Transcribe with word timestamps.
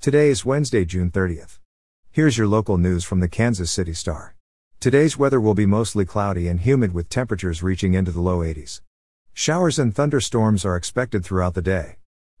Today 0.00 0.30
is 0.30 0.46
Wednesday, 0.46 0.86
June 0.86 1.10
30th. 1.10 1.58
Here's 2.10 2.38
your 2.38 2.46
local 2.46 2.78
news 2.78 3.04
from 3.04 3.20
the 3.20 3.28
Kansas 3.28 3.70
City 3.70 3.92
Star. 3.92 4.34
Today's 4.80 5.18
weather 5.18 5.38
will 5.38 5.52
be 5.52 5.66
mostly 5.66 6.06
cloudy 6.06 6.48
and 6.48 6.60
humid 6.60 6.94
with 6.94 7.10
temperatures 7.10 7.62
reaching 7.62 7.92
into 7.92 8.10
the 8.10 8.22
low 8.22 8.38
80s. 8.38 8.80
Showers 9.34 9.78
and 9.78 9.94
thunderstorms 9.94 10.64
are 10.64 10.74
expected 10.74 11.22
throughout 11.22 11.52
the 11.52 11.60
day. 11.60 11.96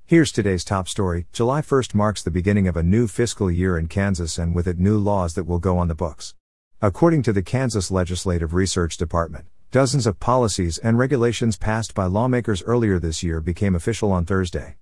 Here's 0.06 0.32
today's 0.32 0.64
top 0.64 0.88
story 0.88 1.26
July 1.34 1.60
1st 1.60 1.94
marks 1.94 2.22
the 2.22 2.30
beginning 2.30 2.66
of 2.66 2.78
a 2.78 2.82
new 2.82 3.06
fiscal 3.06 3.50
year 3.50 3.76
in 3.76 3.88
Kansas 3.88 4.38
and 4.38 4.54
with 4.54 4.66
it 4.66 4.78
new 4.78 4.96
laws 4.96 5.34
that 5.34 5.44
will 5.44 5.58
go 5.58 5.76
on 5.76 5.88
the 5.88 5.94
books. 5.94 6.34
According 6.80 7.24
to 7.24 7.32
the 7.34 7.42
Kansas 7.42 7.90
Legislative 7.90 8.54
Research 8.54 8.96
Department, 8.96 9.44
dozens 9.70 10.06
of 10.06 10.18
policies 10.18 10.78
and 10.78 10.98
regulations 10.98 11.58
passed 11.58 11.92
by 11.92 12.06
lawmakers 12.06 12.62
earlier 12.62 12.98
this 12.98 13.22
year 13.22 13.38
became 13.38 13.74
official 13.74 14.12
on 14.12 14.24
Thursday. 14.24 14.76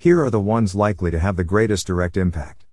Here 0.00 0.22
are 0.22 0.30
the 0.30 0.38
ones 0.38 0.76
likely 0.76 1.10
to 1.10 1.18
have 1.18 1.34
the 1.34 1.42
greatest 1.42 1.88
direct 1.88 2.16
impact. 2.16 2.64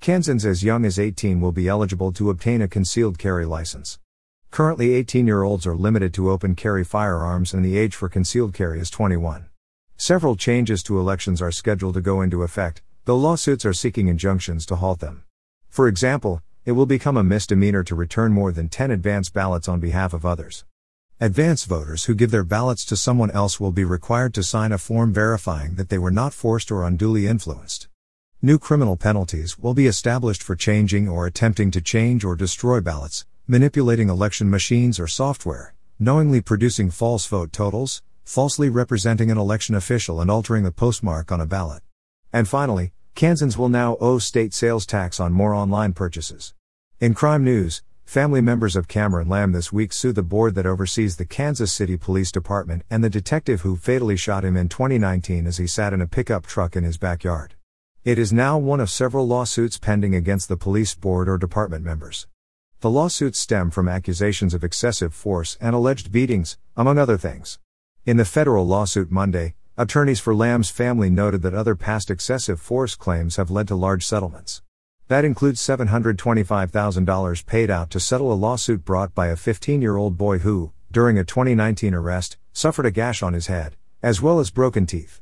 Kansans 0.00 0.44
as 0.44 0.62
young 0.62 0.84
as 0.84 0.98
18 0.98 1.40
will 1.40 1.50
be 1.50 1.66
eligible 1.66 2.12
to 2.12 2.28
obtain 2.28 2.60
a 2.60 2.68
concealed 2.68 3.16
carry 3.16 3.46
license. 3.46 3.98
Currently 4.50 4.92
18 4.92 5.26
year 5.26 5.44
olds 5.44 5.66
are 5.66 5.74
limited 5.74 6.12
to 6.12 6.30
open 6.30 6.54
carry 6.54 6.84
firearms 6.84 7.54
and 7.54 7.64
the 7.64 7.78
age 7.78 7.94
for 7.94 8.10
concealed 8.10 8.52
carry 8.52 8.80
is 8.80 8.90
21. 8.90 9.46
Several 9.96 10.36
changes 10.36 10.82
to 10.82 11.00
elections 11.00 11.40
are 11.40 11.50
scheduled 11.50 11.94
to 11.94 12.02
go 12.02 12.20
into 12.20 12.42
effect, 12.42 12.82
though 13.06 13.16
lawsuits 13.16 13.64
are 13.64 13.72
seeking 13.72 14.08
injunctions 14.08 14.66
to 14.66 14.76
halt 14.76 15.00
them. 15.00 15.24
For 15.70 15.88
example, 15.88 16.42
it 16.66 16.72
will 16.72 16.84
become 16.84 17.16
a 17.16 17.24
misdemeanor 17.24 17.82
to 17.84 17.94
return 17.94 18.32
more 18.32 18.52
than 18.52 18.68
10 18.68 18.90
advance 18.90 19.30
ballots 19.30 19.68
on 19.68 19.80
behalf 19.80 20.12
of 20.12 20.26
others. 20.26 20.66
Advance 21.20 21.64
voters 21.64 22.06
who 22.06 22.14
give 22.14 22.32
their 22.32 22.42
ballots 22.42 22.84
to 22.84 22.96
someone 22.96 23.30
else 23.30 23.60
will 23.60 23.70
be 23.70 23.84
required 23.84 24.34
to 24.34 24.42
sign 24.42 24.72
a 24.72 24.78
form 24.78 25.12
verifying 25.12 25.76
that 25.76 25.88
they 25.88 25.96
were 25.96 26.10
not 26.10 26.34
forced 26.34 26.72
or 26.72 26.82
unduly 26.82 27.28
influenced. 27.28 27.86
New 28.42 28.58
criminal 28.58 28.96
penalties 28.96 29.56
will 29.56 29.74
be 29.74 29.86
established 29.86 30.42
for 30.42 30.56
changing 30.56 31.08
or 31.08 31.24
attempting 31.24 31.70
to 31.70 31.80
change 31.80 32.24
or 32.24 32.34
destroy 32.34 32.80
ballots, 32.80 33.24
manipulating 33.46 34.08
election 34.08 34.50
machines 34.50 34.98
or 34.98 35.06
software, 35.06 35.72
knowingly 36.00 36.40
producing 36.40 36.90
false 36.90 37.26
vote 37.26 37.52
totals, 37.52 38.02
falsely 38.24 38.68
representing 38.68 39.30
an 39.30 39.38
election 39.38 39.76
official 39.76 40.20
and 40.20 40.32
altering 40.32 40.64
the 40.64 40.72
postmark 40.72 41.30
on 41.30 41.40
a 41.40 41.46
ballot. 41.46 41.84
And 42.32 42.48
finally, 42.48 42.92
Kansans 43.14 43.56
will 43.56 43.68
now 43.68 43.96
owe 44.00 44.18
state 44.18 44.52
sales 44.52 44.84
tax 44.84 45.20
on 45.20 45.32
more 45.32 45.54
online 45.54 45.92
purchases. 45.92 46.54
In 46.98 47.14
crime 47.14 47.44
news, 47.44 47.82
Family 48.04 48.40
members 48.40 48.76
of 48.76 48.86
Cameron 48.86 49.28
Lamb 49.28 49.52
this 49.52 49.72
week 49.72 49.92
sued 49.92 50.14
the 50.14 50.22
board 50.22 50.54
that 50.54 50.66
oversees 50.66 51.16
the 51.16 51.24
Kansas 51.24 51.72
City 51.72 51.96
Police 51.96 52.30
Department 52.30 52.84
and 52.88 53.02
the 53.02 53.10
detective 53.10 53.62
who 53.62 53.76
fatally 53.76 54.16
shot 54.16 54.44
him 54.44 54.56
in 54.56 54.68
2019 54.68 55.46
as 55.46 55.56
he 55.56 55.66
sat 55.66 55.92
in 55.92 56.00
a 56.00 56.06
pickup 56.06 56.46
truck 56.46 56.76
in 56.76 56.84
his 56.84 56.96
backyard. 56.96 57.54
It 58.04 58.18
is 58.18 58.32
now 58.32 58.56
one 58.56 58.78
of 58.78 58.90
several 58.90 59.26
lawsuits 59.26 59.78
pending 59.78 60.14
against 60.14 60.48
the 60.48 60.56
police 60.56 60.94
board 60.94 61.28
or 61.28 61.38
department 61.38 61.84
members. 61.84 62.28
The 62.80 62.90
lawsuits 62.90 63.40
stem 63.40 63.70
from 63.70 63.88
accusations 63.88 64.54
of 64.54 64.62
excessive 64.62 65.14
force 65.14 65.56
and 65.60 65.74
alleged 65.74 66.12
beatings, 66.12 66.56
among 66.76 66.98
other 66.98 67.16
things. 67.16 67.58
In 68.04 68.18
the 68.18 68.26
federal 68.26 68.66
lawsuit 68.66 69.10
Monday, 69.10 69.54
attorneys 69.76 70.20
for 70.20 70.34
Lamb's 70.34 70.70
family 70.70 71.10
noted 71.10 71.42
that 71.42 71.54
other 71.54 71.74
past 71.74 72.10
excessive 72.10 72.60
force 72.60 72.94
claims 72.94 73.36
have 73.36 73.50
led 73.50 73.66
to 73.68 73.74
large 73.74 74.06
settlements. 74.06 74.62
That 75.08 75.24
includes 75.26 75.60
$725,000 75.60 77.46
paid 77.46 77.70
out 77.70 77.90
to 77.90 78.00
settle 78.00 78.32
a 78.32 78.34
lawsuit 78.34 78.86
brought 78.86 79.14
by 79.14 79.26
a 79.26 79.36
15 79.36 79.82
year 79.82 79.96
old 79.96 80.16
boy 80.16 80.38
who, 80.38 80.72
during 80.90 81.18
a 81.18 81.24
2019 81.24 81.92
arrest, 81.92 82.38
suffered 82.54 82.86
a 82.86 82.90
gash 82.90 83.22
on 83.22 83.34
his 83.34 83.48
head, 83.48 83.76
as 84.02 84.22
well 84.22 84.40
as 84.40 84.50
broken 84.50 84.86
teeth. 84.86 85.20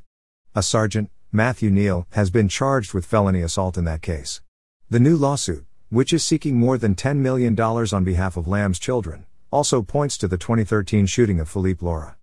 A 0.55 0.63
sergeant, 0.63 1.09
Matthew 1.33 1.69
Neal, 1.69 2.07
has 2.11 2.29
been 2.29 2.47
charged 2.47 2.93
with 2.93 3.05
felony 3.05 3.41
assault 3.41 3.77
in 3.77 3.83
that 3.83 4.01
case. 4.01 4.41
The 4.89 5.01
new 5.01 5.17
lawsuit, 5.17 5.65
which 5.89 6.13
is 6.13 6.23
seeking 6.23 6.57
more 6.57 6.77
than 6.77 6.95
$10 6.95 7.17
million 7.17 7.59
on 7.59 8.03
behalf 8.05 8.37
of 8.37 8.47
Lamb's 8.47 8.79
children, 8.79 9.25
also 9.51 9.81
points 9.81 10.17
to 10.19 10.29
the 10.29 10.37
2013 10.37 11.07
shooting 11.07 11.41
of 11.41 11.49
Philippe 11.49 11.85
Laura. 11.85 12.15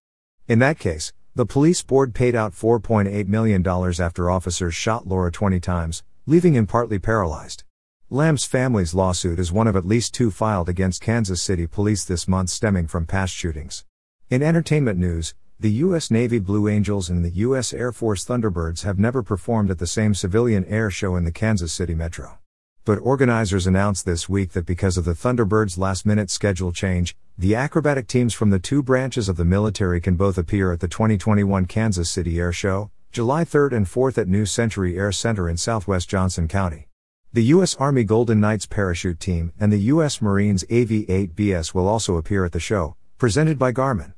In 0.48 0.60
that 0.60 0.78
case, 0.78 1.12
the 1.34 1.46
police 1.46 1.82
board 1.82 2.14
paid 2.14 2.34
out 2.34 2.52
$4.8 2.52 3.28
million 3.28 3.66
after 3.66 4.30
officers 4.30 4.74
shot 4.74 5.06
Laura 5.06 5.30
20 5.30 5.60
times, 5.60 6.02
leaving 6.30 6.54
him 6.54 6.64
partly 6.64 6.96
paralyzed. 6.96 7.64
Lamb's 8.08 8.44
family's 8.44 8.94
lawsuit 8.94 9.40
is 9.40 9.50
one 9.50 9.66
of 9.66 9.74
at 9.74 9.84
least 9.84 10.14
two 10.14 10.30
filed 10.30 10.68
against 10.68 11.02
Kansas 11.02 11.42
City 11.42 11.66
police 11.66 12.04
this 12.04 12.28
month 12.28 12.50
stemming 12.50 12.86
from 12.86 13.04
past 13.04 13.34
shootings. 13.34 13.84
In 14.28 14.40
entertainment 14.40 14.96
news, 14.96 15.34
the 15.58 15.72
U.S. 15.84 16.08
Navy 16.08 16.38
Blue 16.38 16.68
Angels 16.68 17.10
and 17.10 17.24
the 17.24 17.36
U.S. 17.46 17.74
Air 17.74 17.90
Force 17.90 18.24
Thunderbirds 18.24 18.84
have 18.84 18.96
never 18.96 19.24
performed 19.24 19.72
at 19.72 19.80
the 19.80 19.88
same 19.88 20.14
civilian 20.14 20.64
air 20.66 20.88
show 20.88 21.16
in 21.16 21.24
the 21.24 21.32
Kansas 21.32 21.72
City 21.72 21.96
metro. 21.96 22.38
But 22.84 23.00
organizers 23.02 23.66
announced 23.66 24.06
this 24.06 24.28
week 24.28 24.52
that 24.52 24.66
because 24.66 24.96
of 24.96 25.04
the 25.04 25.14
Thunderbirds' 25.14 25.78
last 25.78 26.06
minute 26.06 26.30
schedule 26.30 26.70
change, 26.70 27.16
the 27.36 27.56
acrobatic 27.56 28.06
teams 28.06 28.34
from 28.34 28.50
the 28.50 28.60
two 28.60 28.84
branches 28.84 29.28
of 29.28 29.36
the 29.36 29.44
military 29.44 30.00
can 30.00 30.14
both 30.14 30.38
appear 30.38 30.70
at 30.70 30.78
the 30.78 30.86
2021 30.86 31.66
Kansas 31.66 32.08
City 32.08 32.38
Air 32.38 32.52
Show, 32.52 32.92
July 33.12 33.42
3rd 33.42 33.72
and 33.72 33.86
4th 33.86 34.18
at 34.18 34.28
New 34.28 34.46
Century 34.46 34.96
Air 34.96 35.10
Center 35.10 35.48
in 35.48 35.56
southwest 35.56 36.08
Johnson 36.08 36.46
County. 36.46 36.86
The 37.32 37.42
U.S. 37.54 37.74
Army 37.74 38.04
Golden 38.04 38.38
Knights 38.38 38.66
parachute 38.66 39.18
team 39.18 39.52
and 39.58 39.72
the 39.72 39.80
U.S. 39.94 40.22
Marines 40.22 40.62
AV-8BS 40.70 41.74
will 41.74 41.88
also 41.88 42.16
appear 42.16 42.44
at 42.44 42.52
the 42.52 42.60
show, 42.60 42.94
presented 43.18 43.58
by 43.58 43.72
Garmin. 43.72 44.14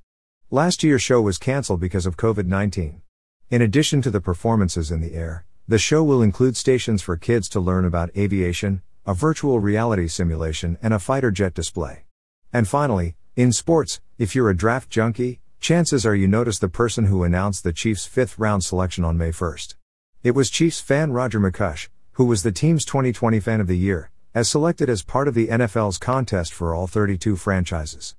Last 0.51 0.83
year's 0.83 1.01
show 1.01 1.23
was 1.23 1.39
canceled 1.39 1.81
because 1.81 2.05
of 2.05 2.19
COVID-19. 2.19 3.01
In 3.49 3.63
addition 3.63 4.03
to 4.03 4.11
the 4.11 4.21
performances 4.21 4.91
in 4.91 5.01
the 5.01 5.15
air, 5.15 5.47
the 5.67 5.79
show 5.79 6.05
will 6.05 6.21
include 6.21 6.59
stations 6.59 7.01
for 7.01 7.17
kids 7.17 7.49
to 7.49 7.61
learn 7.61 7.87
about 7.87 8.15
aviation, 8.15 8.83
a 9.07 9.15
virtual 9.15 9.59
reality 9.59 10.07
simulation, 10.07 10.77
and 10.83 10.93
a 10.93 10.99
fighter 10.99 11.31
jet 11.31 11.55
display. 11.55 12.05
And 12.53 12.69
finally, 12.69 13.15
in 13.37 13.53
sports, 13.53 14.03
if 14.19 14.35
you're 14.35 14.51
a 14.51 14.57
draft 14.57 14.91
junkie, 14.91 15.41
Chances 15.63 16.05
are 16.05 16.17
you 16.17 16.27
noticed 16.27 16.61
the 16.61 16.69
person 16.69 17.05
who 17.05 17.23
announced 17.23 17.63
the 17.63 17.73
Chiefs' 17.73 18.05
fifth 18.05 18.37
round 18.37 18.65
selection 18.65 19.05
on 19.05 19.17
May 19.17 19.31
1st. 19.31 19.77
It 20.25 20.33
was 20.33 20.51
Chiefs 20.51 20.81
fan 20.81 21.13
Roger 21.13 21.39
McCush, 21.39 21.87
who 22.15 22.25
was 22.25 22.43
the 22.43 22.51
team's 22.51 22.85
2020 22.85 23.39
Fan 23.39 23.61
of 23.61 23.69
the 23.69 23.79
Year, 23.79 24.11
as 24.35 24.51
selected 24.51 24.91
as 24.91 25.05
part 25.05 25.29
of 25.29 25.35
the 25.35 25.47
NFL's 25.47 25.99
contest 25.99 26.53
for 26.53 26.75
all 26.75 26.89
32 26.89 27.37
franchises. 27.37 28.17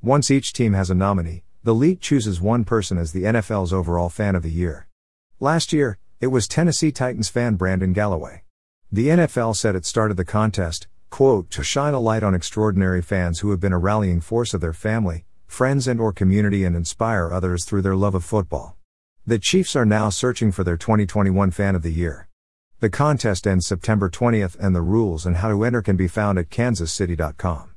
Once 0.00 0.30
each 0.30 0.54
team 0.54 0.72
has 0.72 0.88
a 0.88 0.94
nominee, 0.94 1.44
the 1.64 1.74
league 1.74 2.00
chooses 2.00 2.40
one 2.40 2.64
person 2.64 2.96
as 2.96 3.12
the 3.12 3.24
NFL's 3.24 3.74
overall 3.74 4.08
Fan 4.08 4.34
of 4.34 4.42
the 4.42 4.50
Year. 4.50 4.88
Last 5.38 5.74
year, 5.74 5.98
it 6.22 6.28
was 6.28 6.48
Tennessee 6.48 6.92
Titans 6.92 7.28
fan 7.28 7.56
Brandon 7.56 7.92
Galloway. 7.92 8.42
The 8.90 9.08
NFL 9.08 9.54
said 9.56 9.76
it 9.76 9.84
started 9.84 10.16
the 10.16 10.24
contest, 10.24 10.86
quote, 11.10 11.50
to 11.50 11.62
shine 11.62 11.92
a 11.92 12.00
light 12.00 12.22
on 12.22 12.34
extraordinary 12.34 13.02
fans 13.02 13.40
who 13.40 13.50
have 13.50 13.60
been 13.60 13.74
a 13.74 13.78
rallying 13.78 14.22
force 14.22 14.54
of 14.54 14.62
their 14.62 14.72
family, 14.72 15.25
friends 15.46 15.88
and 15.88 16.00
or 16.00 16.12
community 16.12 16.64
and 16.64 16.76
inspire 16.76 17.32
others 17.32 17.64
through 17.64 17.82
their 17.82 17.96
love 17.96 18.14
of 18.14 18.24
football. 18.24 18.76
The 19.26 19.38
Chiefs 19.38 19.74
are 19.74 19.84
now 19.84 20.10
searching 20.10 20.52
for 20.52 20.64
their 20.64 20.76
2021 20.76 21.50
Fan 21.50 21.74
of 21.74 21.82
the 21.82 21.92
Year. 21.92 22.28
The 22.80 22.90
contest 22.90 23.46
ends 23.46 23.66
September 23.66 24.10
20th 24.10 24.56
and 24.60 24.74
the 24.74 24.82
rules 24.82 25.24
and 25.24 25.38
how 25.38 25.48
to 25.48 25.64
enter 25.64 25.80
can 25.80 25.96
be 25.96 26.08
found 26.08 26.38
at 26.38 26.50
kansascity.com. 26.50 27.70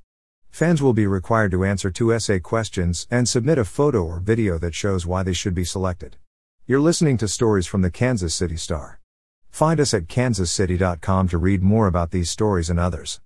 Fans 0.51 0.81
will 0.81 0.93
be 0.93 1.07
required 1.07 1.51
to 1.51 1.63
answer 1.63 1.89
two 1.89 2.13
essay 2.13 2.39
questions 2.39 3.07
and 3.09 3.29
submit 3.29 3.57
a 3.57 3.65
photo 3.65 4.03
or 4.03 4.19
video 4.19 4.57
that 4.57 4.75
shows 4.75 5.05
why 5.05 5.23
they 5.23 5.33
should 5.33 5.55
be 5.55 5.63
selected. 5.63 6.17
You're 6.65 6.81
listening 6.81 7.17
to 7.19 7.27
stories 7.27 7.65
from 7.65 7.81
the 7.81 7.91
Kansas 7.91 8.35
City 8.35 8.57
Star. 8.57 8.99
Find 9.49 9.79
us 9.79 9.93
at 9.93 10.07
kansascity.com 10.07 11.29
to 11.29 11.37
read 11.37 11.63
more 11.63 11.87
about 11.87 12.11
these 12.11 12.29
stories 12.29 12.69
and 12.69 12.79
others. 12.79 13.21